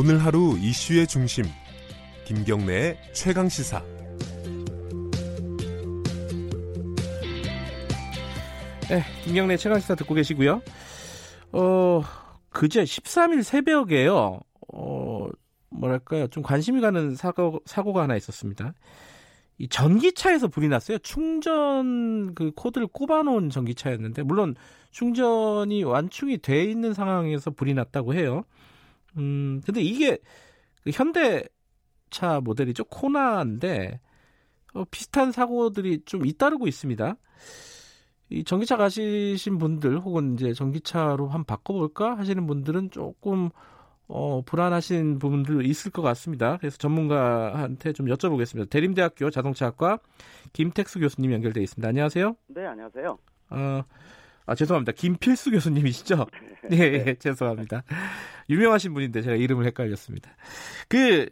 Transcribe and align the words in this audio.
오늘 0.00 0.24
하루 0.24 0.56
이슈의 0.56 1.08
중심 1.08 1.44
김경래의 2.24 2.96
최강 3.12 3.48
시사 3.48 3.82
네, 8.88 9.02
김경래 9.24 9.56
최강 9.56 9.80
시사 9.80 9.96
듣고 9.96 10.14
계시고요. 10.14 10.62
어, 11.50 12.02
그제 12.50 12.84
13일 12.84 13.42
새벽에요. 13.42 14.38
어, 14.72 15.26
뭐랄까요? 15.70 16.28
좀 16.28 16.44
관심이 16.44 16.80
가는 16.80 17.16
사고 17.16 17.60
사고가 17.66 18.02
하나 18.02 18.14
있었습니다. 18.14 18.74
이 19.58 19.68
전기차에서 19.68 20.46
불이 20.46 20.68
났어요. 20.68 20.98
충전 20.98 22.36
그 22.36 22.52
코드를 22.54 22.86
꼽아놓은 22.86 23.50
전기차였는데 23.50 24.22
물론 24.22 24.54
충전이 24.92 25.82
완충이 25.82 26.38
돼 26.38 26.62
있는 26.62 26.94
상황에서 26.94 27.50
불이 27.50 27.74
났다고 27.74 28.14
해요. 28.14 28.44
음, 29.16 29.60
근데 29.64 29.80
이게 29.80 30.18
그 30.82 30.90
현대차 30.90 32.40
모델이죠. 32.42 32.84
코나인데 32.84 34.00
어, 34.74 34.84
비슷한 34.90 35.32
사고들이 35.32 36.02
좀 36.04 36.26
잇따르고 36.26 36.66
있습니다. 36.66 37.16
이 38.30 38.44
전기차 38.44 38.76
가시신 38.76 39.58
분들 39.58 40.00
혹은 40.00 40.34
이제 40.34 40.52
전기차로 40.52 41.28
한번 41.28 41.44
바꿔볼까 41.44 42.18
하시는 42.18 42.46
분들은 42.46 42.90
조금 42.90 43.48
어, 44.06 44.42
불안하신 44.42 45.18
부분들 45.18 45.66
있을 45.66 45.90
것 45.90 46.02
같습니다. 46.02 46.56
그래서 46.58 46.78
전문가한테 46.78 47.92
좀 47.92 48.06
여쭤보겠습니다. 48.06 48.68
대림대학교 48.70 49.30
자동차학과 49.30 49.98
김택수 50.52 50.98
교수님 51.00 51.32
연결되어 51.32 51.62
있습니다. 51.62 51.86
안녕하세요. 51.88 52.36
네, 52.48 52.66
안녕하세요. 52.66 53.18
어, 53.50 53.82
아, 54.48 54.54
죄송합니다. 54.54 54.92
김필수 54.92 55.50
교수님이 55.50 55.92
시죠? 55.92 56.26
네, 56.70 56.76
네, 56.90 57.04
네, 57.04 57.14
죄송합니다. 57.16 57.82
유명하신 58.48 58.94
분인데 58.94 59.20
제가 59.20 59.36
이름을 59.36 59.66
헷갈렸습니다. 59.66 60.30
그, 60.88 61.28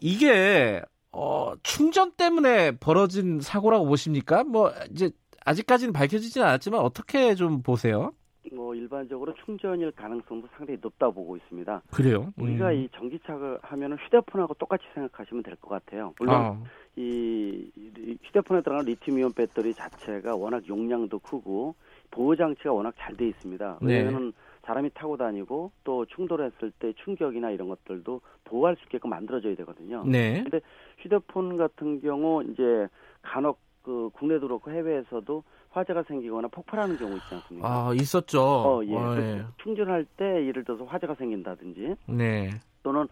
이게, 0.00 0.80
어, 1.10 1.54
충전 1.64 2.12
때문에 2.12 2.76
벌어진 2.78 3.40
사고라고 3.40 3.86
보십니까? 3.86 4.44
뭐, 4.44 4.72
이제, 4.92 5.10
아직까지는 5.44 5.92
밝혀지진 5.92 6.42
않았지만 6.42 6.78
어떻게 6.80 7.34
좀 7.34 7.60
보세요? 7.62 8.12
뭐 8.52 8.74
일반적으로 8.74 9.34
충전일 9.44 9.90
가능성도 9.92 10.46
상당히 10.56 10.78
높다 10.80 11.10
보고 11.10 11.36
있습니다. 11.36 11.82
그래요? 11.90 12.32
우리가 12.36 12.68
음. 12.70 12.74
이 12.74 12.88
전기차를 12.96 13.58
하면은 13.62 13.96
휴대폰하고 13.98 14.54
똑같이 14.54 14.84
생각하시면 14.94 15.42
될 15.42 15.56
것 15.56 15.70
같아요. 15.70 16.12
물론 16.18 16.34
아. 16.36 16.62
이 16.94 17.70
휴대폰에 18.22 18.62
들어가는 18.62 18.84
리튬이온 18.86 19.32
배터리 19.32 19.74
자체가 19.74 20.36
워낙 20.36 20.62
용량도 20.68 21.18
크고 21.20 21.74
보호 22.14 22.36
장치가 22.36 22.72
워낙 22.72 22.94
잘 22.96 23.16
돼 23.16 23.26
있습니다. 23.28 23.78
네. 23.82 23.98
왜냐하면 23.98 24.26
네. 24.26 24.32
사람이 24.64 24.90
타고 24.94 25.16
다니고 25.16 25.72
또 25.82 26.06
충돌했을 26.06 26.70
때 26.78 26.92
충격이나 27.04 27.50
이런 27.50 27.68
것들도 27.68 28.20
보호할 28.44 28.76
수 28.76 28.84
있게끔 28.84 29.10
만들어져야 29.10 29.54
되거든요. 29.56 30.04
네. 30.06 30.42
근데 30.42 30.60
휴대폰 30.98 31.56
같은 31.56 32.00
경우 32.00 32.42
이제 32.44 32.86
간혹 33.22 33.58
그 33.82 34.08
국내도 34.14 34.46
그렇고 34.48 34.70
해외에서도 34.70 35.42
화재가 35.70 36.04
생기거나 36.04 36.48
폭발하는 36.48 36.96
경우 36.96 37.14
있지 37.16 37.34
않습니까? 37.34 37.68
아 37.68 37.92
있었죠. 37.94 38.40
어, 38.40 38.84
예. 38.86 38.94
어, 38.96 39.16
예. 39.18 39.44
충전할 39.62 40.06
때 40.16 40.46
예를 40.46 40.64
들어서 40.64 40.84
화재가 40.84 41.16
생긴다든지, 41.16 41.96
네. 42.06 42.50
또는 42.82 43.06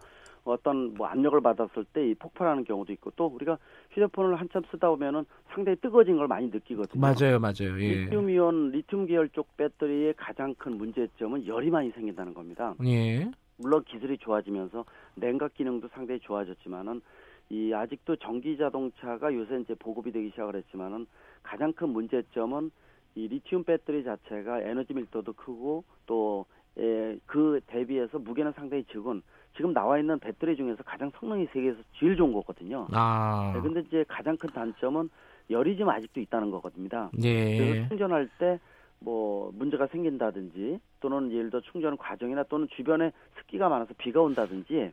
어떤 0.45 0.93
뭐 0.95 1.07
압력을 1.07 1.39
받았을 1.41 1.85
때 1.85 2.03
이 2.03 2.13
폭발하는 2.15 2.65
경우도 2.65 2.91
있고 2.93 3.11
또 3.15 3.27
우리가 3.27 3.57
휴대폰을 3.91 4.35
한참 4.35 4.61
쓰다 4.71 4.89
보면은 4.89 5.25
상당히 5.53 5.77
뜨거워진 5.79 6.17
걸 6.17 6.27
많이 6.27 6.47
느끼거든요. 6.47 6.99
맞아요, 6.99 7.39
맞아요. 7.39 7.79
예. 7.81 8.05
리튬 8.05 8.29
이온 8.29 8.71
리튬 8.71 9.05
계열 9.05 9.29
쪽 9.29 9.55
배터리의 9.55 10.15
가장 10.17 10.53
큰 10.55 10.77
문제점은 10.77 11.45
열이 11.47 11.69
많이 11.69 11.91
생긴다는 11.91 12.33
겁니다. 12.33 12.75
예. 12.85 13.31
물론 13.57 13.83
기술이 13.85 14.17
좋아지면서 14.17 14.83
냉각 15.15 15.53
기능도 15.53 15.87
상당히 15.93 16.19
좋아졌지만은 16.19 17.01
이 17.49 17.71
아직도 17.73 18.17
전기 18.17 18.57
자동차가 18.57 19.33
요새 19.33 19.59
이제 19.61 19.75
보급이 19.75 20.11
되기 20.11 20.29
시작을 20.31 20.55
했지만은 20.55 21.05
가장 21.43 21.71
큰 21.71 21.89
문제점은 21.89 22.71
이 23.15 23.27
리튬 23.27 23.63
배터리 23.63 24.03
자체가 24.03 24.61
에너지 24.61 24.93
밀도도 24.93 25.33
크고 25.33 25.83
또 26.05 26.45
예, 26.79 27.17
그 27.25 27.59
대비해서 27.67 28.19
무게는 28.19 28.51
상당히 28.53 28.83
적은 28.91 29.21
지금 29.55 29.73
나와 29.73 29.99
있는 29.99 30.17
배터리 30.19 30.55
중에서 30.55 30.81
가장 30.83 31.11
성능이 31.19 31.47
세계에서 31.53 31.77
제일 31.99 32.15
좋은 32.15 32.33
거거든요. 32.33 32.87
아. 32.91 33.51
네, 33.55 33.61
근데 33.61 33.81
이제 33.81 34.03
가장 34.07 34.35
큰 34.37 34.49
단점은 34.49 35.09
열이 35.49 35.77
좀 35.77 35.89
아직도 35.89 36.19
있다는 36.19 36.49
거거든요. 36.51 37.11
예. 37.21 37.57
그래서 37.57 37.87
충전할 37.89 38.29
때 38.39 38.59
뭐 39.03 39.51
문제가 39.53 39.87
생긴다든지 39.87 40.79
또는 40.99 41.31
예를 41.31 41.49
들어 41.49 41.61
충전 41.61 41.97
과정이나 41.97 42.43
또는 42.43 42.67
주변에 42.75 43.11
습기가 43.37 43.69
많아서 43.69 43.93
비가 43.97 44.21
온다든지 44.21 44.91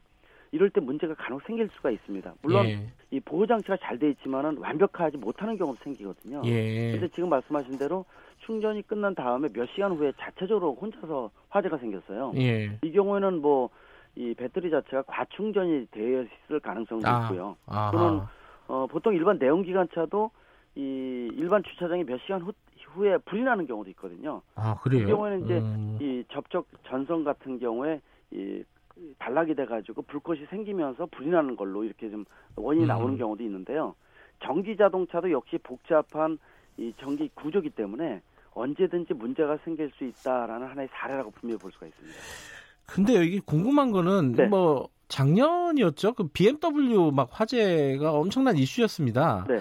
이럴 0.52 0.68
때 0.70 0.80
문제가 0.80 1.14
간혹 1.14 1.42
생길 1.46 1.68
수가 1.76 1.90
있습니다. 1.92 2.34
물론 2.42 2.66
예. 2.66 2.92
이 3.12 3.20
보호 3.20 3.46
장치가 3.46 3.76
잘 3.76 3.98
돼 3.98 4.10
있지만은 4.10 4.58
완벽하지 4.58 5.16
못하는 5.16 5.56
경우도 5.56 5.78
생기거든요. 5.84 6.42
예. 6.44 6.90
그래서 6.90 7.06
지금 7.14 7.28
말씀하신 7.28 7.78
대로 7.78 8.04
충전이 8.40 8.82
끝난 8.82 9.14
다음에 9.14 9.48
몇 9.52 9.66
시간 9.70 9.92
후에 9.92 10.12
자체적으로 10.18 10.76
혼자서 10.80 11.30
화재가 11.48 11.78
생겼어요. 11.78 12.32
예. 12.36 12.78
이 12.82 12.92
경우에는 12.92 13.40
뭐 13.40 13.70
이 14.16 14.34
배터리 14.34 14.70
자체가 14.70 15.02
과충전이 15.02 15.88
되어 15.90 16.22
있을 16.22 16.60
가능성도 16.60 17.08
아. 17.08 17.24
있고요. 17.24 17.56
아하. 17.66 17.90
또는 17.90 18.20
어, 18.66 18.86
보통 18.88 19.14
일반 19.14 19.38
내연기관차도 19.38 20.30
이 20.76 21.30
일반 21.34 21.62
주차장이 21.62 22.04
몇 22.04 22.20
시간 22.20 22.42
후, 22.42 22.52
후에 22.92 23.18
불이 23.18 23.42
나는 23.42 23.66
경우도 23.66 23.90
있거든요. 23.90 24.42
아 24.54 24.76
그래요? 24.80 25.02
이 25.02 25.06
경우에는 25.06 25.44
이제 25.44 25.58
음. 25.58 25.98
이 26.00 26.24
접촉 26.30 26.66
전선 26.84 27.24
같은 27.24 27.58
경우에 27.58 28.00
이 28.32 28.64
단락이 29.18 29.54
돼가지고 29.54 30.02
불꽃이 30.02 30.46
생기면서 30.50 31.06
불이 31.06 31.30
나는 31.30 31.56
걸로 31.56 31.84
이렇게 31.84 32.10
좀 32.10 32.24
원인이 32.56 32.86
음. 32.86 32.88
나오는 32.88 33.16
경우도 33.16 33.42
있는데요. 33.44 33.94
전기 34.42 34.76
자동차도 34.76 35.30
역시 35.30 35.58
복잡한 35.58 36.38
이 36.76 36.92
전기 36.98 37.28
구조기 37.34 37.70
때문에 37.70 38.22
언제든지 38.54 39.14
문제가 39.14 39.58
생길 39.64 39.90
수 39.96 40.04
있다라는 40.04 40.66
하나의 40.68 40.88
사례라고 40.92 41.30
분명히 41.32 41.58
볼 41.58 41.70
수가 41.72 41.86
있습니다. 41.86 42.18
근데 42.86 43.14
여기 43.16 43.38
궁금한 43.40 43.92
거는 43.92 44.32
네. 44.32 44.46
뭐 44.46 44.88
작년이었죠. 45.08 46.14
그 46.14 46.24
BMW 46.28 47.12
막 47.12 47.28
화재가 47.30 48.12
엄청난 48.12 48.56
이슈였습니다. 48.56 49.44
네. 49.48 49.60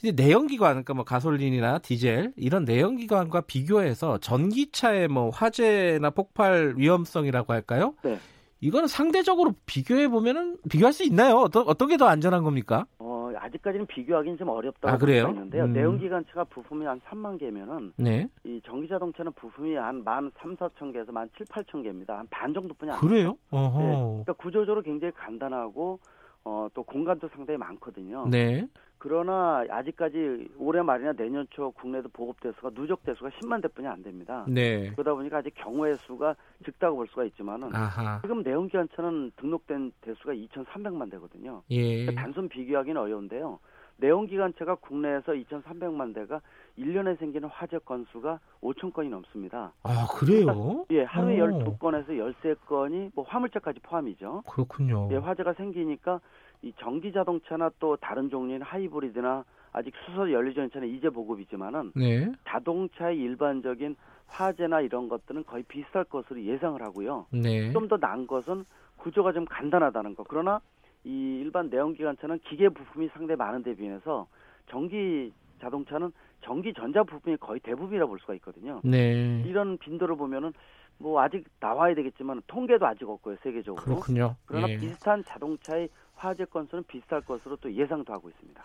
이제 0.00 0.12
내연기관, 0.12 0.70
그러니까 0.70 0.94
뭐 0.94 1.04
가솔린이나 1.04 1.78
디젤 1.80 2.32
이런 2.36 2.64
내연기관과 2.64 3.40
비교해서 3.42 4.18
전기차의 4.18 5.08
뭐 5.08 5.30
화재나 5.30 6.10
폭발 6.10 6.74
위험성이라고 6.76 7.52
할까요? 7.52 7.94
네. 8.04 8.18
이거는 8.60 8.86
상대적으로 8.88 9.54
비교해 9.66 10.08
보면은 10.08 10.56
비교할 10.68 10.92
수 10.92 11.04
있나요? 11.04 11.36
어떤 11.38 11.64
어떤 11.68 11.88
게 11.88 11.96
더 11.96 12.06
안전한 12.06 12.42
겁니까? 12.44 12.86
어 13.00 13.17
아직까지는 13.38 13.86
비교하기는 13.86 14.38
좀 14.38 14.48
어렵다고 14.48 14.94
아, 14.94 14.98
그래요? 14.98 15.28
있는데요. 15.28 15.64
음. 15.64 15.72
내연 15.72 15.98
기관차가 15.98 16.44
부품이 16.44 16.84
한 16.86 17.00
3만 17.00 17.38
개면은 17.38 17.92
네. 17.96 18.28
이 18.44 18.60
전기 18.64 18.88
자동차는 18.88 19.32
부품이 19.32 19.74
한 19.76 20.02
만 20.04 20.30
3, 20.38 20.56
4천 20.56 20.92
개에서 20.92 21.12
만 21.12 21.28
7, 21.36 21.46
8천 21.46 21.82
개입니다. 21.82 22.18
한 22.18 22.26
반 22.30 22.52
정도뿐이 22.54 22.90
안 22.92 22.98
그래요? 23.00 23.36
어허. 23.50 23.78
네. 23.80 23.86
그러니까 23.94 24.32
구조적으로 24.34 24.82
굉장히 24.82 25.12
간단하고 25.14 25.98
어, 26.44 26.68
또 26.74 26.82
공간도 26.82 27.28
상당히 27.28 27.58
많거든요. 27.58 28.26
네. 28.28 28.66
그러나 28.98 29.64
아직까지 29.70 30.48
올해 30.58 30.82
말이나 30.82 31.12
내년 31.12 31.46
초 31.50 31.70
국내도 31.70 32.08
보급 32.08 32.40
대수가 32.40 32.70
누적 32.70 33.02
대수가 33.04 33.30
10만 33.30 33.62
대뿐이 33.62 33.86
안 33.86 34.02
됩니다. 34.02 34.44
네. 34.48 34.90
그러다 34.92 35.14
보니까 35.14 35.38
아직 35.38 35.54
경우의 35.54 35.98
수가 35.98 36.34
적다고 36.64 36.96
볼 36.96 37.06
수가 37.08 37.24
있지만은 37.24 37.74
아하. 37.74 38.20
지금 38.22 38.42
내연기관차는 38.42 39.32
등록된 39.36 39.92
대수가 40.00 40.32
2,300만 40.34 41.10
대거든요. 41.12 41.62
예. 41.70 42.04
그러니까 42.06 42.22
단순 42.22 42.48
비교하기는 42.48 43.00
어려운데요. 43.00 43.60
내연기관차가 43.98 44.76
국내에서 44.76 45.32
2,300만 45.32 46.14
대가 46.14 46.40
1년에 46.78 47.18
생기는 47.18 47.48
화재 47.48 47.78
건수가 47.78 48.38
5천 48.62 48.92
건이 48.92 49.08
넘습니다. 49.08 49.72
아, 49.82 50.06
그래요? 50.14 50.84
예, 50.90 51.02
하루에 51.02 51.40
오. 51.40 51.46
12건에서 51.78 52.08
13건이 52.08 53.10
뭐 53.14 53.24
화물차까지 53.26 53.80
포함이죠. 53.80 54.42
그렇군요. 54.48 55.08
예, 55.12 55.16
화재가 55.16 55.54
생기니까 55.54 56.20
이 56.62 56.72
전기 56.78 57.12
자동차나 57.12 57.70
또 57.78 57.96
다른 57.96 58.30
종류인 58.30 58.62
하이브리드나 58.62 59.44
아직 59.72 59.92
수소 60.06 60.32
연료 60.32 60.52
전차는 60.54 60.88
이제 60.88 61.10
보급이지만은 61.10 61.92
네. 61.94 62.32
자동차의 62.48 63.18
일반적인 63.18 63.96
화재나 64.26 64.80
이런 64.80 65.08
것들은 65.08 65.44
거의 65.44 65.62
비슷할 65.64 66.04
것으로 66.04 66.42
예상을 66.42 66.80
하고요. 66.82 67.26
네. 67.30 67.70
좀 67.72 67.88
더 67.88 67.96
나은 67.96 68.26
것은 68.26 68.64
구조가 68.98 69.32
좀 69.32 69.44
간단하다는 69.44 70.14
거. 70.16 70.24
그러나 70.28 70.60
이 71.04 71.38
일반 71.42 71.70
내연기관차는 71.70 72.40
기계 72.40 72.68
부품이 72.68 73.08
상당히 73.14 73.36
많은 73.38 73.62
데 73.62 73.74
비해서 73.74 74.26
전기 74.68 75.32
자동차는 75.60 76.12
전기 76.42 76.72
전자 76.72 77.02
부품이 77.02 77.36
거의 77.38 77.60
대부분이라 77.60 78.06
볼 78.06 78.18
수가 78.20 78.34
있거든요. 78.34 78.80
네. 78.84 79.42
이런 79.46 79.78
빈도를 79.78 80.16
보면은 80.16 80.52
뭐 80.98 81.20
아직 81.22 81.44
나와야 81.60 81.94
되겠지만 81.94 82.42
통계도 82.46 82.86
아직 82.86 83.08
없고요 83.08 83.36
세계적으로. 83.42 83.82
그렇군요. 83.82 84.36
그러나 84.46 84.68
예. 84.68 84.76
비슷한 84.76 85.22
자동차의 85.26 85.88
화재 86.14 86.44
건수는 86.44 86.82
비슷할 86.88 87.20
것으로 87.20 87.56
또 87.56 87.72
예상도 87.72 88.12
하고 88.12 88.28
있습니다. 88.28 88.62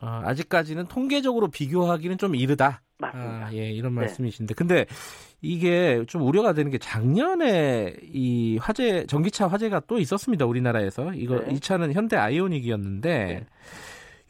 어, 0.00 0.06
아직까지는 0.24 0.86
통계적으로 0.86 1.48
비교하기는 1.48 2.16
좀 2.16 2.34
이르다. 2.34 2.80
맞습니다. 2.98 3.46
아, 3.46 3.52
예, 3.52 3.70
이런 3.70 3.94
네. 3.94 4.00
말씀이신데. 4.00 4.54
근데 4.54 4.86
이게 5.42 6.02
좀 6.06 6.22
우려가 6.22 6.54
되는 6.54 6.70
게 6.70 6.78
작년에 6.78 7.96
이 8.02 8.56
화재, 8.58 9.04
전기차 9.06 9.48
화재가 9.48 9.82
또 9.86 9.98
있었습니다. 9.98 10.46
우리나라에서. 10.46 11.12
이거, 11.12 11.40
네. 11.40 11.52
이 11.52 11.60
차는 11.60 11.92
현대 11.92 12.16
아이오닉이었는데, 12.16 13.10
네. 13.10 13.46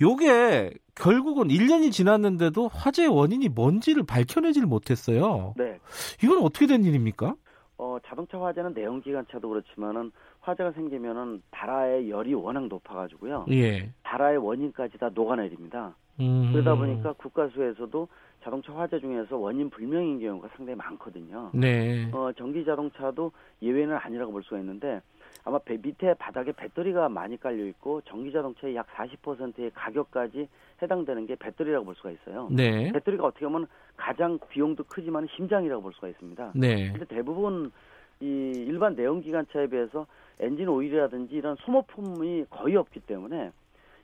요게 0.01 0.73
결국은 0.95 1.49
1년이 1.49 1.93
지났는데도 1.93 2.69
화재 2.69 3.07
원인이 3.07 3.49
뭔지를 3.49 4.05
밝혀내질 4.05 4.67
못했어요. 4.67 5.55
네. 5.57 5.79
이건 6.23 6.39
어떻게 6.39 6.67
된 6.67 6.85
일입니까? 6.85 7.35
어, 7.77 7.99
자동차 8.07 8.41
화재는 8.41 8.75
내연기관차도 8.75 9.49
그렇지만은 9.49 10.13
화재가 10.41 10.73
생기면은 10.73 11.43
발화의 11.51 12.11
열이 12.11 12.35
워낙 12.35 12.67
높아가지고요. 12.69 13.47
예. 13.51 13.91
발화의 14.03 14.39
원인까지 14.39 14.99
다 14.99 15.11
녹아내립니다. 15.13 15.97
음. 16.21 16.51
그러다 16.53 16.77
보니까 16.77 17.13
국가수에서도 17.15 18.09
자동차 18.45 18.75
화재 18.75 19.01
중에서 19.01 19.37
원인 19.37 19.71
불명인 19.71 20.21
경우가 20.21 20.49
상당히 20.55 20.77
많거든요. 20.77 21.51
네. 21.55 22.09
어, 22.13 22.31
전기 22.37 22.65
자동차도 22.65 23.33
예외는 23.63 23.97
아니라고 23.97 24.31
볼 24.31 24.43
수가 24.45 24.59
있는데 24.61 25.01
아마 25.43 25.59
배, 25.59 25.77
밑에 25.77 26.15
바닥에 26.15 26.53
배터리가 26.53 27.09
많이 27.09 27.39
깔려 27.39 27.65
있고 27.67 28.01
전기 28.03 28.33
자동차의 28.33 28.77
약 28.77 28.87
40%의 28.95 29.73
가격까지 29.75 30.49
해당되는 30.81 31.27
게 31.27 31.35
배터리라고 31.35 31.85
볼 31.85 31.95
수가 31.97 32.11
있어요. 32.11 32.49
네. 32.51 32.93
배터리가 32.93 33.25
어떻게 33.25 33.45
보면 33.45 33.67
가장 33.97 34.39
비용도 34.49 34.85
크지만 34.85 35.27
심장이라고 35.37 35.83
볼 35.83 35.93
수가 35.93 36.09
있습니다. 36.09 36.53
네. 36.55 36.93
근데 36.93 37.05
대부분 37.07 37.73
이 38.21 38.27
일반 38.27 38.95
내연기관차에 38.95 39.67
비해서 39.67 40.07
엔진 40.41 40.69
오일이라든지 40.69 41.35
이런 41.35 41.57
소모품이 41.57 42.47
거의 42.51 42.77
없기 42.77 43.01
때문에 43.01 43.51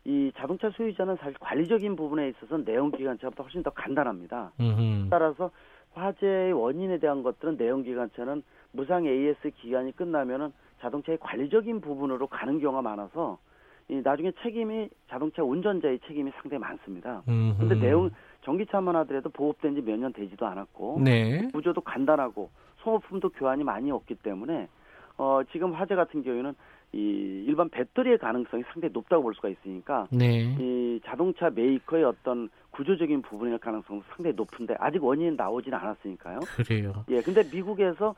이 0.05 0.33
자동차 0.37 0.71
소유자는 0.71 1.17
사실 1.17 1.35
관리적인 1.39 1.97
부분에 1.97 2.29
있어서 2.31 2.59
내연기관차보다 2.59 3.43
훨씬 3.43 3.63
더 3.63 3.71
간단합니다. 3.71 4.53
음흠. 4.59 5.09
따라서 5.11 5.51
화재의 5.95 6.53
원인에 6.53 6.99
대한 6.99 7.23
것들은 7.23 7.57
내연기관차는 7.57 8.43
무상 8.73 9.05
AS 9.07 9.51
기간이 9.57 9.93
끝나면은 9.97 10.53
자동차의 10.81 11.19
관리적인 11.21 11.81
부분으로 11.81 12.27
가는 12.29 12.59
경우가 12.61 12.83
많아서 12.83 13.39
이 13.89 14.01
나중에 14.03 14.31
책임이 14.43 14.89
자동차 15.09 15.43
운전자의 15.43 15.99
책임이 16.07 16.31
상당히 16.41 16.61
많습니다. 16.61 17.23
근데 17.27 17.75
내용 17.75 18.09
전기차만 18.43 18.95
하더라도 18.97 19.29
보급된 19.31 19.75
지 19.75 19.83
몇 19.83 19.99
년 19.99 20.13
되지도 20.13 20.47
않았고 20.47 21.01
네. 21.05 21.49
구조도 21.53 21.81
간단하고 21.81 22.51
소모품도 22.79 23.31
교환이 23.31 23.65
많이 23.65 23.91
없기 23.91 24.15
때문에 24.17 24.69
어 25.19 25.41
지금 25.53 25.73
화재 25.73 25.97
같은 25.97 26.23
경우에는 26.23 26.55
이 26.93 27.45
일반 27.47 27.69
배터리의 27.69 28.19
가능성이 28.19 28.63
상당히 28.73 28.93
높다고 28.93 29.25
볼 29.25 29.35
수가 29.35 29.49
있으니까 29.49 30.07
네. 30.13 30.57
이 30.59 31.01
자동차 31.05 31.51
메이커의 31.51 32.05
어떤 32.05 32.49
구조적인 32.81 33.21
부분의 33.21 33.59
가능성은 33.59 34.03
상당히 34.09 34.35
높은데 34.35 34.75
아직 34.79 35.05
원인이 35.05 35.37
나오지는 35.37 35.77
않았으니까요. 35.77 36.41
그래요. 36.57 37.05
예, 37.11 37.21
근데 37.21 37.43
미국에서 37.53 38.15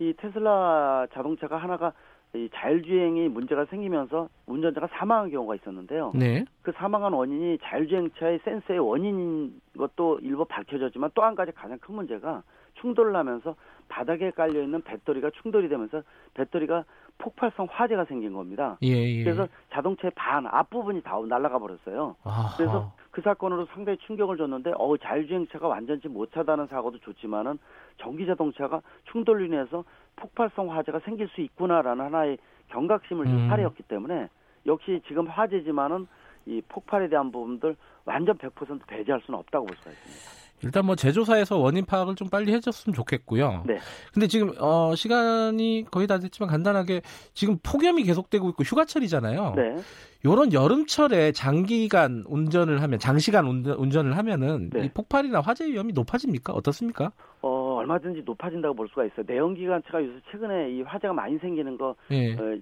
이 0.00 0.12
테슬라 0.16 1.06
자동차가 1.12 1.58
하나가 1.58 1.92
이 2.34 2.48
자율주행이 2.52 3.28
문제가 3.28 3.66
생기면서 3.66 4.28
운전자가 4.46 4.88
사망한 4.88 5.30
경우가 5.30 5.54
있었는데요. 5.54 6.10
네. 6.16 6.44
그 6.62 6.72
사망한 6.72 7.12
원인이 7.12 7.58
자율주행차의 7.62 8.40
센서의 8.44 8.80
원인인 8.80 9.60
것도 9.78 10.18
일부 10.22 10.44
밝혀졌지만 10.44 11.10
또 11.14 11.22
한 11.22 11.36
가지 11.36 11.52
가장 11.52 11.78
큰 11.78 11.94
문제가 11.94 12.42
충돌을 12.80 13.14
하면서 13.14 13.54
바닥에 13.88 14.32
깔려 14.32 14.60
있는 14.60 14.82
배터리가 14.82 15.30
충돌이 15.40 15.68
되면서 15.68 16.02
배터리가 16.34 16.84
폭발성 17.18 17.68
화재가 17.70 18.06
생긴 18.06 18.32
겁니다. 18.32 18.76
예, 18.82 18.88
예. 18.88 19.22
그래서 19.22 19.46
자동차의 19.72 20.12
반 20.16 20.46
앞부분이 20.48 21.02
다 21.02 21.16
날아가 21.28 21.60
버렸어요. 21.60 22.16
아하. 22.24 22.56
그래서 22.56 22.92
그 23.20 23.22
사건으로 23.22 23.66
상당히 23.66 23.98
충격을 23.98 24.38
줬는데 24.38 24.72
어 24.78 24.96
자율주행차가 24.96 25.68
완전치 25.68 26.08
못하다는 26.08 26.68
사고도 26.68 26.98
좋지만은 27.00 27.58
전기 27.98 28.26
자동차가 28.26 28.80
충돌로 29.12 29.44
인해서 29.44 29.84
폭발성 30.16 30.72
화재가 30.72 31.00
생길 31.00 31.28
수 31.28 31.42
있구나라는 31.42 32.06
하나의 32.06 32.38
경각심을 32.68 33.26
준 33.26 33.34
음. 33.40 33.48
사례였기 33.48 33.82
때문에 33.82 34.28
역시 34.64 35.02
지금 35.06 35.26
화재지만은 35.26 36.06
이 36.46 36.62
폭발에 36.66 37.10
대한 37.10 37.30
부분들 37.30 37.76
완전 38.06 38.38
100% 38.38 38.86
배제할 38.86 39.20
수는 39.20 39.38
없다고 39.38 39.66
볼 39.66 39.76
수가 39.76 39.90
있습니다. 39.90 40.49
일단 40.62 40.84
뭐 40.86 40.94
제조사에서 40.94 41.58
원인 41.58 41.84
파악을 41.84 42.14
좀 42.14 42.28
빨리 42.28 42.52
해줬으면 42.52 42.94
좋겠고요. 42.94 43.64
네. 43.66 43.78
근데 44.12 44.26
지금 44.26 44.52
어 44.58 44.94
시간이 44.94 45.86
거의 45.90 46.06
다 46.06 46.18
됐지만 46.18 46.50
간단하게 46.50 47.02
지금 47.34 47.58
폭염이 47.62 48.02
계속되고 48.02 48.48
있고 48.50 48.62
휴가철이잖아요. 48.62 49.54
네. 49.56 49.76
요런 50.24 50.52
여름철에 50.52 51.32
장기간 51.32 52.24
운전을 52.26 52.82
하면 52.82 52.98
장시간 52.98 53.46
운전, 53.46 53.78
운전을 53.78 54.16
하면은 54.18 54.70
네. 54.70 54.84
이 54.84 54.88
폭발이나 54.90 55.40
화재 55.40 55.66
위험이 55.66 55.94
높아집니까? 55.94 56.52
어떻습니까? 56.52 57.12
어 57.40 57.76
얼마든지 57.78 58.22
높아진다고 58.26 58.74
볼 58.74 58.88
수가 58.88 59.06
있어요. 59.06 59.24
내연기관차가 59.26 60.04
요새 60.04 60.20
최근에 60.30 60.72
이 60.72 60.82
화재가 60.82 61.14
많이 61.14 61.38
생기는 61.38 61.78
거 61.78 61.94
예. 62.10 62.34
어, 62.34 62.58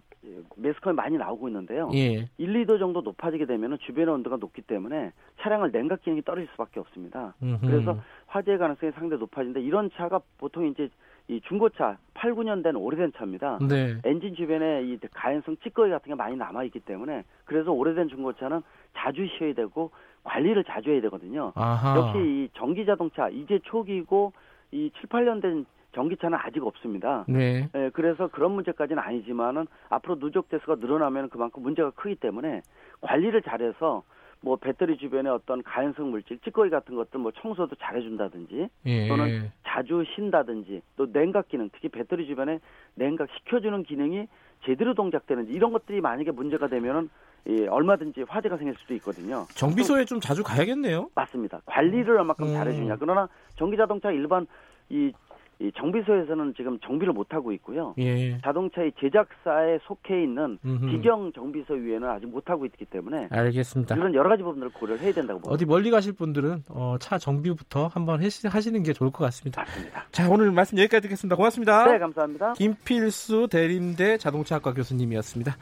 매스컴에 0.56 0.94
많이 0.94 1.16
나오고 1.16 1.48
있는데요. 1.48 1.90
예. 1.94 2.28
1, 2.38 2.66
2도 2.66 2.78
정도 2.78 3.00
높아지게 3.00 3.46
되면 3.46 3.78
주변의 3.78 4.14
온도가 4.14 4.36
높기 4.36 4.62
때문에 4.62 5.12
차량을 5.40 5.72
냉각 5.72 6.02
기능이 6.02 6.22
떨어질 6.22 6.48
수밖에 6.52 6.80
없습니다. 6.80 7.34
음흠. 7.42 7.66
그래서 7.66 7.98
화재 8.26 8.56
가능성이 8.56 8.92
상당히 8.92 9.20
높아진다. 9.20 9.60
이런 9.60 9.90
차가 9.94 10.20
보통 10.38 10.66
이제 10.66 10.88
이 11.28 11.40
중고차 11.42 11.98
8, 12.14 12.32
9년 12.34 12.62
된 12.62 12.74
오래된 12.74 13.12
차입니다. 13.16 13.58
네. 13.68 13.98
엔진 14.04 14.34
주변에 14.34 14.82
이 14.84 14.98
가연성 15.12 15.58
찌꺼기 15.62 15.90
같은 15.90 16.08
게 16.08 16.14
많이 16.14 16.36
남아 16.36 16.64
있기 16.64 16.80
때문에 16.80 17.24
그래서 17.44 17.70
오래된 17.70 18.08
중고차는 18.08 18.62
자주 18.96 19.26
쉬어야 19.36 19.52
되고 19.54 19.90
관리를 20.24 20.64
자주 20.64 20.90
해야 20.90 21.00
되거든요. 21.02 21.52
아하. 21.54 21.96
역시 21.96 22.18
이 22.18 22.48
전기 22.54 22.84
자동차 22.86 23.28
이제 23.28 23.60
초기고 23.64 24.32
이 24.72 24.90
7, 25.00 25.08
8년 25.08 25.40
된 25.40 25.66
전기차는 25.98 26.38
아직 26.40 26.64
없습니다. 26.64 27.24
네. 27.26 27.68
예, 27.74 27.90
그래서 27.92 28.28
그런 28.28 28.52
문제까지는 28.52 29.02
아니지만은 29.02 29.66
앞으로 29.88 30.20
누적 30.20 30.48
대수가 30.48 30.76
늘어나면 30.76 31.28
그만큼 31.28 31.64
문제가 31.64 31.90
크기 31.90 32.14
때문에 32.14 32.62
관리를 33.00 33.42
잘해서 33.42 34.04
뭐 34.40 34.54
배터리 34.54 34.96
주변에 34.96 35.28
어떤 35.28 35.64
가연성 35.64 36.10
물질, 36.10 36.38
찌꺼기 36.38 36.70
같은 36.70 36.94
것들 36.94 37.18
뭐 37.18 37.32
청소도 37.32 37.74
잘해준다든지 37.74 38.68
예. 38.86 39.08
또는 39.08 39.50
자주 39.66 40.04
쉰다든지 40.14 40.82
또 40.96 41.10
냉각 41.12 41.48
기능, 41.48 41.68
특히 41.72 41.88
배터리 41.88 42.26
주변에 42.26 42.60
냉각 42.94 43.28
시켜주는 43.36 43.82
기능이 43.82 44.28
제대로 44.64 44.94
동작되는지 44.94 45.52
이런 45.52 45.72
것들이 45.72 46.00
만약에 46.00 46.30
문제가 46.30 46.68
되면은 46.68 47.10
예, 47.48 47.66
얼마든지 47.66 48.22
화재가 48.28 48.56
생길 48.58 48.76
수도 48.76 48.94
있거든요. 48.94 49.46
정비소에 49.54 50.04
좀 50.04 50.20
자주 50.20 50.44
가야겠네요. 50.44 51.08
맞습니다. 51.16 51.60
관리를 51.66 52.18
얼마큼 52.18 52.46
음. 52.46 52.52
잘해주냐. 52.52 52.96
그러나 53.00 53.28
전기 53.56 53.76
자동차 53.76 54.12
일반 54.12 54.46
이, 54.90 55.12
이 55.60 55.72
정비소에서는 55.76 56.54
지금 56.56 56.78
정비를 56.80 57.12
못 57.12 57.34
하고 57.34 57.50
있고요. 57.52 57.92
예. 57.98 58.38
자동차의 58.42 58.92
제작사에 59.00 59.78
속해 59.82 60.22
있는 60.22 60.56
음흠. 60.64 60.86
기경 60.90 61.32
정비소 61.32 61.74
위에는 61.74 62.08
아직 62.08 62.26
못 62.26 62.48
하고 62.48 62.64
있기 62.66 62.84
때문에 62.84 63.26
알겠습니다. 63.30 63.96
이런 63.96 64.14
여러 64.14 64.28
가지 64.28 64.44
부분들을 64.44 64.72
고려를 64.72 65.00
해야 65.02 65.12
된다고 65.12 65.40
봅니다. 65.40 65.52
어디 65.52 65.66
멀리 65.66 65.90
가실 65.90 66.12
분들은 66.12 66.62
어, 66.68 66.96
차 67.00 67.18
정비부터 67.18 67.88
한번 67.88 68.22
하시는 68.22 68.82
게 68.84 68.92
좋을 68.92 69.10
것 69.10 69.24
같습니다. 69.24 69.62
맞습니다. 69.62 70.06
자, 70.12 70.30
오늘 70.30 70.52
말씀 70.52 70.78
여기까지 70.78 71.02
듣겠습니다. 71.02 71.34
고맙습니다. 71.34 71.86
네, 71.90 71.98
감사합니다. 71.98 72.52
김필수 72.52 73.48
대림대 73.50 74.18
자동차학과 74.18 74.74
교수님이었습니다. 74.74 75.56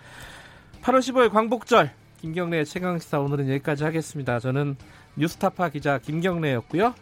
8월 0.82 0.98
15일 0.98 1.30
광복절 1.30 1.90
김경래 2.20 2.64
최강시사 2.64 3.20
오늘은 3.20 3.48
여기까지 3.48 3.84
하겠습니다. 3.84 4.40
저는 4.40 4.76
뉴스타파 5.16 5.70
기자 5.70 5.98
김경래였고요. 5.98 6.94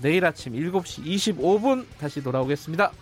내일 0.00 0.24
아침 0.24 0.52
7시 0.52 1.04
25분 1.04 1.84
다시 1.98 2.22
돌아오겠습니다. 2.22 2.92